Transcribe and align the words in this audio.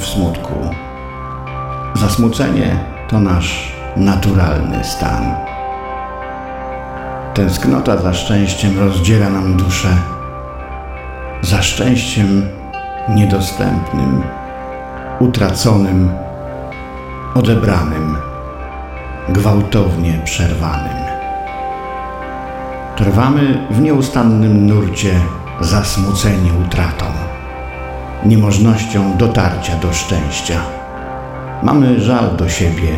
w 0.00 0.06
smutku. 0.06 0.54
Zasmucenie 1.94 2.76
to 3.08 3.20
nasz 3.20 3.72
naturalny 3.96 4.84
stan. 4.84 5.34
Tęsknota 7.34 7.96
za 7.96 8.14
szczęściem 8.14 8.78
rozdziera 8.78 9.30
nam 9.30 9.56
duszę, 9.56 9.88
za 11.42 11.62
szczęściem 11.62 12.48
niedostępnym, 13.08 14.22
utraconym, 15.18 16.10
odebranym, 17.34 18.16
gwałtownie 19.28 20.20
przerwanym. 20.24 21.00
Trwamy 22.96 23.66
w 23.70 23.80
nieustannym 23.80 24.66
nurcie 24.66 25.20
zasmuceni 25.60 26.50
utratą, 26.66 27.04
niemożnością 28.24 29.16
dotarcia 29.16 29.76
do 29.76 29.92
szczęścia. 29.92 30.60
Mamy 31.62 32.00
żal 32.00 32.36
do 32.36 32.48
siebie, 32.48 32.88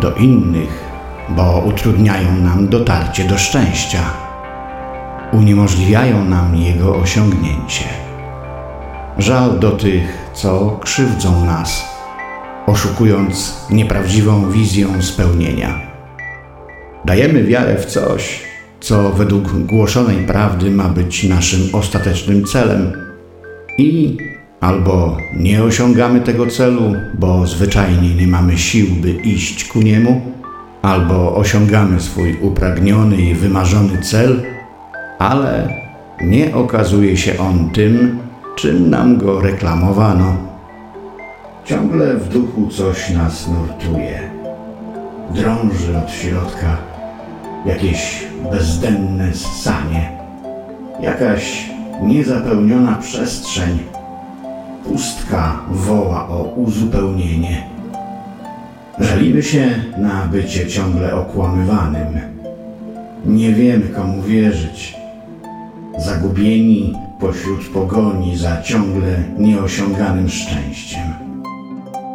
do 0.00 0.14
innych, 0.14 0.84
bo 1.28 1.62
utrudniają 1.66 2.36
nam 2.36 2.68
dotarcie 2.68 3.24
do 3.24 3.38
szczęścia, 3.38 4.00
uniemożliwiają 5.32 6.24
nam 6.24 6.56
jego 6.56 6.96
osiągnięcie. 6.96 7.84
Żal 9.18 9.58
do 9.58 9.70
tych, 9.70 10.30
co 10.34 10.78
krzywdzą 10.82 11.44
nas, 11.44 11.84
oszukując 12.66 13.66
nieprawdziwą 13.70 14.50
wizją 14.50 15.02
spełnienia. 15.02 15.80
Dajemy 17.04 17.44
wiarę 17.44 17.76
w 17.78 17.86
coś, 17.86 18.40
co 18.80 19.10
według 19.10 19.52
głoszonej 19.52 20.16
prawdy 20.16 20.70
ma 20.70 20.88
być 20.88 21.24
naszym 21.24 21.60
ostatecznym 21.72 22.44
celem 22.44 23.11
i 23.78 24.16
albo 24.60 25.16
nie 25.36 25.62
osiągamy 25.62 26.20
tego 26.20 26.46
celu, 26.46 26.94
bo 27.14 27.46
zwyczajnie 27.46 28.14
nie 28.14 28.26
mamy 28.26 28.58
sił, 28.58 28.86
by 29.00 29.10
iść 29.10 29.64
ku 29.64 29.82
niemu, 29.82 30.20
albo 30.82 31.36
osiągamy 31.36 32.00
swój 32.00 32.36
upragniony 32.40 33.16
i 33.16 33.34
wymarzony 33.34 33.98
cel, 33.98 34.42
ale 35.18 35.68
nie 36.20 36.54
okazuje 36.54 37.16
się 37.16 37.38
on 37.38 37.70
tym, 37.70 38.18
czym 38.56 38.90
nam 38.90 39.18
go 39.18 39.40
reklamowano. 39.40 40.36
Ciągle 41.64 42.14
w 42.14 42.28
duchu 42.28 42.68
coś 42.68 43.10
nas 43.10 43.48
nurtuje, 43.48 44.30
drąży 45.34 45.98
od 45.98 46.10
środka 46.10 46.76
jakieś 47.66 48.26
bezdenne 48.50 49.32
ssanie, 49.32 50.10
jakaś 51.00 51.70
niezapełniona 52.06 52.94
przestrzeń, 52.94 53.78
pustka 54.84 55.60
woła 55.70 56.28
o 56.28 56.42
uzupełnienie. 56.42 57.62
Żalimy 58.98 59.42
się 59.42 59.70
na 59.98 60.26
bycie 60.26 60.66
ciągle 60.66 61.14
okłamywanym. 61.14 62.20
Nie 63.26 63.52
wiemy, 63.52 63.88
komu 63.88 64.22
wierzyć. 64.22 64.96
Zagubieni 65.98 66.94
pośród 67.20 67.68
pogoni 67.68 68.36
za 68.36 68.62
ciągle 68.62 69.24
nieosiąganym 69.38 70.28
szczęściem. 70.28 71.12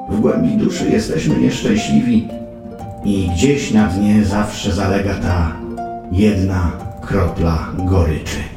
W 0.09 0.19
głębi 0.19 0.57
duszy 0.57 0.89
jesteśmy 0.89 1.37
nieszczęśliwi 1.37 2.27
i 3.05 3.29
gdzieś 3.33 3.71
na 3.71 3.87
dnie 3.87 4.23
zawsze 4.25 4.71
zalega 4.71 5.13
ta 5.13 5.51
jedna 6.11 6.71
kropla 7.01 7.67
goryczy. 7.77 8.56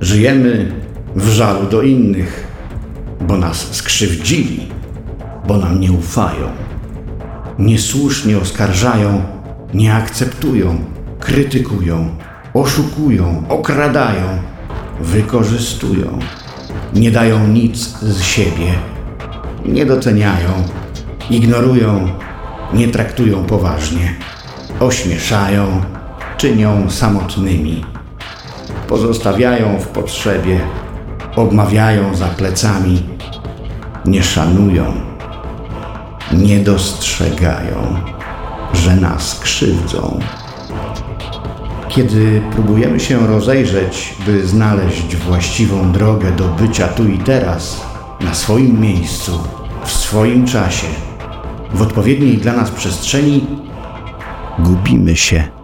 Żyjemy 0.00 0.72
w 1.16 1.28
żalu 1.28 1.66
do 1.66 1.82
innych, 1.82 2.46
bo 3.20 3.36
nas 3.36 3.74
skrzywdzili, 3.74 4.68
bo 5.46 5.56
nam 5.56 5.80
nie 5.80 5.92
ufają, 5.92 6.48
niesłusznie 7.58 8.38
oskarżają, 8.38 9.22
nie 9.74 9.94
akceptują, 9.94 10.78
krytykują, 11.20 12.08
oszukują, 12.54 13.44
okradają, 13.48 14.38
wykorzystują, 15.00 16.18
nie 16.94 17.10
dają 17.10 17.46
nic 17.46 17.98
z 17.98 18.22
siebie, 18.22 18.72
nie 19.66 19.86
doceniają, 19.86 20.50
ignorują, 21.30 22.08
nie 22.74 22.88
traktują 22.88 23.44
poważnie, 23.44 24.14
ośmieszają, 24.80 25.80
czynią 26.36 26.90
samotnymi, 26.90 27.84
pozostawiają 28.88 29.78
w 29.78 29.88
potrzebie, 29.88 30.60
obmawiają 31.36 32.14
za 32.14 32.26
plecami, 32.26 33.02
nie 34.04 34.22
szanują, 34.22 34.84
nie 36.32 36.58
dostrzegają, 36.58 37.96
że 38.72 38.96
nas 38.96 39.40
krzywdzą. 39.40 40.18
Kiedy 41.88 42.42
próbujemy 42.52 43.00
się 43.00 43.26
rozejrzeć, 43.26 44.14
by 44.26 44.46
znaleźć 44.46 45.16
właściwą 45.16 45.92
drogę 45.92 46.32
do 46.32 46.48
bycia 46.48 46.88
tu 46.88 47.08
i 47.08 47.18
teraz, 47.18 47.80
na 48.20 48.34
swoim 48.34 48.80
miejscu, 48.80 49.38
w 49.84 49.92
swoim 49.92 50.46
czasie, 50.46 50.86
w 51.74 51.82
odpowiedniej 51.82 52.38
dla 52.38 52.52
nas 52.52 52.70
przestrzeni, 52.70 53.46
gubimy 54.58 55.16
się. 55.16 55.57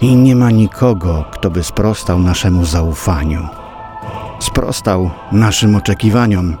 I 0.00 0.16
nie 0.16 0.36
ma 0.36 0.50
nikogo, 0.50 1.24
kto 1.30 1.50
by 1.50 1.64
sprostał 1.64 2.18
naszemu 2.18 2.64
zaufaniu, 2.64 3.48
sprostał 4.38 5.10
naszym 5.32 5.76
oczekiwaniom. 5.76 6.56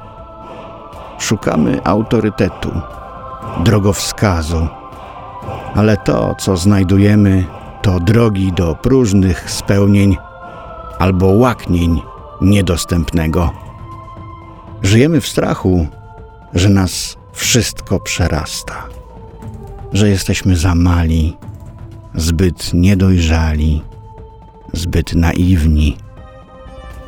Szukamy 1.18 1.80
autorytetu, 1.84 2.70
drogowskazu, 3.64 4.68
ale 5.74 5.96
to, 5.96 6.34
co 6.38 6.56
znajdujemy, 6.56 7.44
to 7.82 8.00
drogi 8.00 8.52
do 8.52 8.74
próżnych 8.74 9.50
spełnień 9.50 10.16
albo 10.98 11.26
łaknień 11.26 12.02
niedostępnego. 12.40 13.50
Żyjemy 14.82 15.20
w 15.20 15.28
strachu, 15.28 15.86
że 16.54 16.68
nas 16.68 17.16
wszystko 17.32 18.00
przerasta, 18.00 18.74
że 19.92 20.08
jesteśmy 20.08 20.56
za 20.56 20.74
mali, 20.74 21.36
zbyt 22.14 22.74
niedojrzali, 22.74 23.82
zbyt 24.72 25.14
naiwni 25.14 25.96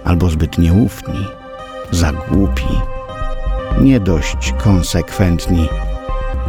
albo 0.04 0.28
zbyt 0.28 0.58
nieufni, 0.58 1.26
za 1.90 2.12
głupi, 2.12 2.68
nie 3.80 4.00
dość 4.00 4.54
konsekwentni 4.58 5.68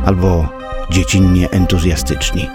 albo 0.05 0.49
dziecinnie 0.89 1.49
entuzjastyczni, 1.49 2.47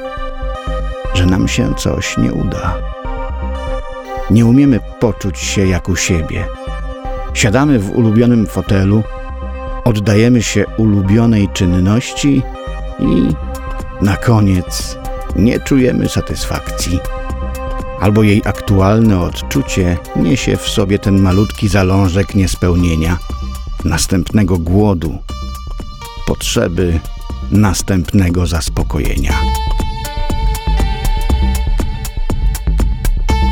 że 1.14 1.26
nam 1.26 1.48
się 1.48 1.74
coś 1.74 2.18
nie 2.18 2.32
uda. 2.32 2.74
Nie 4.30 4.46
umiemy 4.46 4.80
poczuć 5.00 5.38
się 5.38 5.66
jak 5.66 5.88
u 5.88 5.96
siebie. 5.96 6.44
Siadamy 7.34 7.78
w 7.78 7.98
ulubionym 7.98 8.46
fotelu, 8.46 9.02
oddajemy 9.84 10.42
się 10.42 10.64
ulubionej 10.76 11.48
czynności 11.52 12.42
i 12.98 13.34
na 14.04 14.16
koniec 14.16 14.98
nie 15.38 15.60
czujemy 15.60 16.08
satysfakcji. 16.08 16.98
Albo 18.00 18.22
jej 18.22 18.42
aktualne 18.44 19.20
odczucie 19.20 19.96
niesie 20.16 20.56
w 20.56 20.68
sobie 20.68 20.98
ten 20.98 21.22
malutki 21.22 21.68
zalążek 21.68 22.34
niespełnienia, 22.34 23.18
następnego 23.84 24.58
głodu, 24.58 25.18
potrzeby 26.26 27.00
następnego 27.50 28.46
zaspokojenia. 28.46 29.34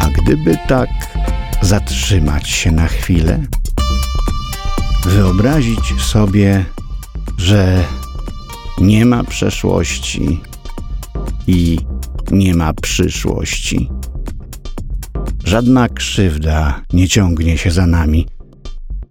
A 0.01 0.09
gdyby 0.23 0.59
tak 0.69 0.89
zatrzymać 1.63 2.49
się 2.49 2.71
na 2.71 2.87
chwilę, 2.87 3.43
wyobrazić 5.05 6.03
sobie, 6.03 6.65
że 7.39 7.85
nie 8.79 9.07
ma 9.07 9.25
przeszłości 9.25 10.41
i 11.47 11.79
nie 12.31 12.55
ma 12.55 12.73
przyszłości. 12.75 13.89
Żadna 15.45 15.89
krzywda 15.89 16.83
nie 16.93 17.09
ciągnie 17.09 17.59
się 17.59 17.71
za 17.71 17.87
nami, 17.87 18.27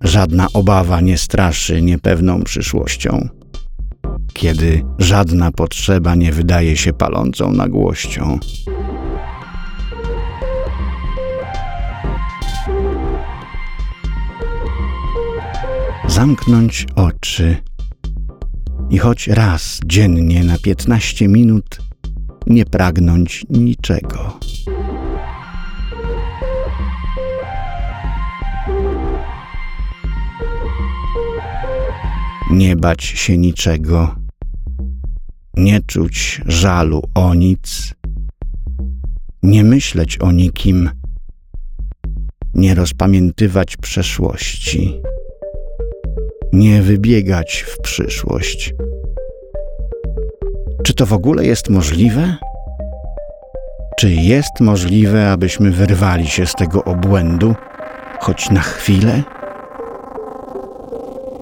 żadna 0.02 0.48
obawa 0.54 1.02
nie 1.02 1.18
straszy 1.18 1.82
niepewną 1.82 2.44
przyszłością, 2.44 3.30
kiedy 4.34 4.84
żadna 5.00 5.52
potrzeba 5.52 6.16
nie 6.16 6.32
wydaje 6.32 6.78
się 6.78 6.94
palącą 6.94 7.52
nagłością. 7.52 8.40
Zamknąć 16.08 16.86
oczy 16.96 17.58
i 18.90 18.98
choć 18.98 19.28
raz 19.28 19.80
dziennie 19.86 20.44
na 20.44 20.58
15 20.58 21.28
minut 21.28 21.85
nie 22.48 22.66
pragnąć 22.66 23.46
niczego. 23.50 24.40
nie 32.52 32.76
bać 32.76 33.04
się 33.04 33.38
niczego, 33.38 34.16
nie 35.58 35.80
czuć 35.82 36.42
żalu 36.46 37.02
o 37.16 37.34
nic, 37.34 37.94
nie 39.44 39.64
myśleć 39.64 40.18
o 40.18 40.32
nikim, 40.32 40.90
nie 42.54 42.76
rozpamiętywać 42.76 43.78
przeszłości, 43.78 45.02
nie 46.54 46.82
wybiegać 46.82 47.66
w 47.68 47.82
przyszłość. 47.82 48.74
Czy 50.86 50.94
to 50.94 51.06
w 51.06 51.14
ogóle 51.14 51.46
jest 51.46 51.70
możliwe? 51.70 52.36
Czy 53.98 54.12
jest 54.12 54.60
możliwe, 54.60 55.32
abyśmy 55.32 55.72
wyrwali 55.72 56.28
się 56.28 56.46
z 56.46 56.54
tego 56.54 56.84
obłędu, 56.84 57.56
choć 58.20 58.50
na 58.50 58.62
chwilę? 58.62 59.24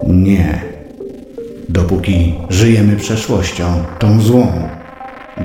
Nie. 0.07 0.61
Dopóki 1.69 2.35
żyjemy 2.49 2.95
przeszłością, 2.95 3.83
tą 3.99 4.21
złą, 4.21 4.47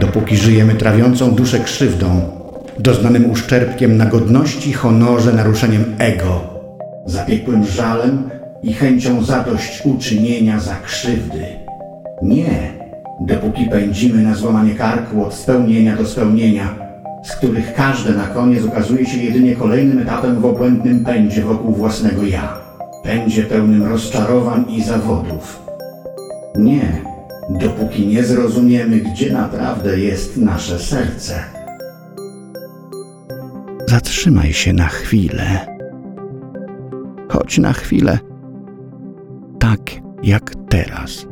dopóki 0.01 0.37
żyjemy 0.37 0.75
trawiącą 0.75 1.31
duszę 1.31 1.61
krzywdą, 1.61 2.21
doznanym 2.79 3.31
uszczerbkiem 3.31 3.97
na 3.97 4.07
godności, 4.07 4.73
honorze, 4.73 5.33
naruszeniem 5.33 5.95
ego, 5.99 6.41
zapiekłym 7.07 7.67
żalem 7.67 8.31
i 8.63 8.73
chęcią 8.73 9.25
zadośćuczynienia 9.25 10.61
za 10.61 10.75
krzywdy. 10.75 11.47
Nie, 12.23 12.78
dopóki 13.21 13.65
pędzimy 13.65 14.23
na 14.23 14.35
złamanie 14.35 14.75
karku 14.75 15.25
od 15.25 15.35
spełnienia 15.35 15.97
do 15.97 16.07
spełnienia, 16.07 16.75
z 17.25 17.37
których 17.37 17.75
każde 17.75 18.13
na 18.13 18.27
koniec 18.27 18.65
okazuje 18.65 19.07
się 19.07 19.19
jedynie 19.19 19.57
kolejnym 19.57 19.99
etapem 19.99 20.41
w 20.41 20.45
obłędnym 20.45 21.05
pędzie 21.05 21.43
wokół 21.43 21.75
własnego 21.75 22.23
ja. 22.23 22.59
Pędzie 23.05 23.43
pełnym 23.43 23.83
rozczarowań 23.83 24.65
i 24.69 24.83
zawodów. 24.83 25.63
Nie, 26.59 27.03
dopóki 27.51 28.07
nie 28.07 28.25
zrozumiemy, 28.25 28.97
gdzie 28.97 29.33
naprawdę 29.33 29.99
jest 29.99 30.37
nasze 30.37 30.79
serce. 30.79 31.35
Zatrzymaj 33.87 34.53
się 34.53 34.73
na 34.73 34.89
chwilę. 34.89 35.67
Chodź 37.29 37.59
na 37.59 37.73
chwilę, 37.73 38.19
tak 39.59 39.81
jak 40.23 40.53
teraz. 40.69 41.27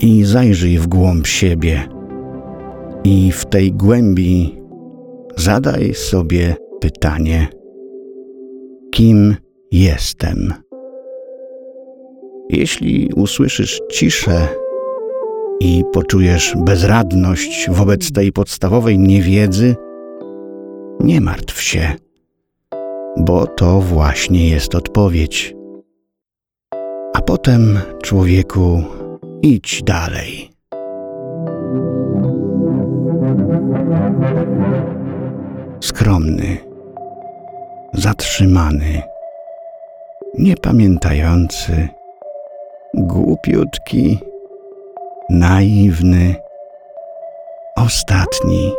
I 0.00 0.24
zajrzyj 0.24 0.78
w 0.78 0.86
głąb 0.86 1.26
siebie. 1.26 1.88
I 3.04 3.32
w 3.32 3.46
tej 3.46 3.72
głębi 3.72 4.58
zadaj 5.36 5.94
sobie 5.94 6.56
pytanie: 6.80 7.48
kim 8.90 9.36
jestem? 9.72 10.54
Jeśli 12.50 13.10
usłyszysz 13.16 13.80
ciszę 13.90 14.48
i 15.60 15.84
poczujesz 15.92 16.56
bezradność 16.64 17.70
wobec 17.70 18.12
tej 18.12 18.32
podstawowej 18.32 18.98
niewiedzy, 18.98 19.76
nie 21.00 21.20
martw 21.20 21.62
się, 21.62 21.92
bo 23.16 23.46
to 23.46 23.80
właśnie 23.80 24.48
jest 24.48 24.74
odpowiedź. 24.74 25.54
A 27.14 27.20
potem, 27.20 27.78
człowieku, 28.02 28.82
idź 29.42 29.82
dalej. 29.82 30.50
Skromny, 35.80 36.56
zatrzymany, 37.92 39.02
niepamiętający, 40.38 41.88
głupiutki, 42.94 44.18
naiwny, 45.30 46.34
ostatni, 47.76 48.72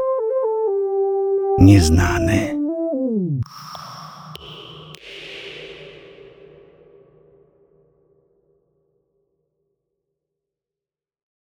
nieznany. 1.59 2.60